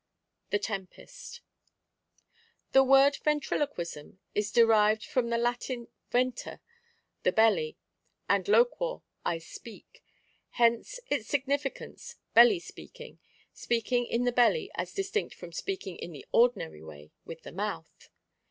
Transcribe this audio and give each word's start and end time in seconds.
The 0.49 0.57
Tempest. 0.57 1.41
'HE 2.73 2.79
word 2.79 3.17
Ventriloquism 3.23 4.17
is 4.33 4.51
derived 4.51 5.05
from 5.05 5.29
the 5.29 5.37
Latin 5.37 5.89
venter, 6.09 6.59
the 7.21 7.29
v% 7.29 7.35
belly, 7.35 7.77
and 8.27 8.47
loquor, 8.47 9.03
I 9.23 9.37
speak. 9.37 10.03
Hence 10.53 10.99
its 11.11 11.27
significance, 11.27 12.15
belly 12.33 12.57
speaking— 12.57 13.19
speaking 13.53 14.07
in 14.07 14.23
the 14.23 14.31
belly 14.31 14.71
as 14.73 14.91
distinct 14.91 15.35
from 15.35 15.51
speaking 15.51 15.97
in 15.97 16.13
the 16.13 16.25
ordinary 16.31 16.81
way 16.83 17.11
with 17.23 17.43
the 17.43 17.51
mouth. 17.51 18.09